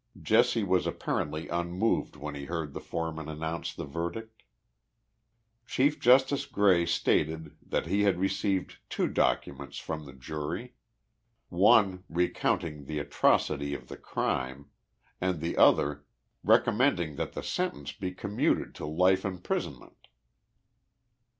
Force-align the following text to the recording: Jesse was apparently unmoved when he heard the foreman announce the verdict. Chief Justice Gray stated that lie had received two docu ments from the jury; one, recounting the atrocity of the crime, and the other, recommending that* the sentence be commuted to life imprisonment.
Jesse 0.19 0.63
was 0.63 0.87
apparently 0.87 1.47
unmoved 1.47 2.15
when 2.15 2.33
he 2.33 2.45
heard 2.45 2.73
the 2.73 2.81
foreman 2.81 3.29
announce 3.29 3.71
the 3.71 3.85
verdict. 3.85 4.41
Chief 5.67 5.99
Justice 5.99 6.47
Gray 6.47 6.87
stated 6.87 7.55
that 7.61 7.85
lie 7.85 7.97
had 7.99 8.17
received 8.17 8.79
two 8.89 9.07
docu 9.07 9.55
ments 9.55 9.77
from 9.77 10.05
the 10.05 10.13
jury; 10.13 10.73
one, 11.49 12.03
recounting 12.09 12.85
the 12.85 12.97
atrocity 12.97 13.75
of 13.75 13.89
the 13.89 13.97
crime, 13.97 14.71
and 15.21 15.39
the 15.39 15.55
other, 15.55 16.03
recommending 16.43 17.15
that* 17.17 17.33
the 17.33 17.43
sentence 17.43 17.91
be 17.91 18.11
commuted 18.11 18.73
to 18.73 18.87
life 18.87 19.23
imprisonment. 19.23 20.07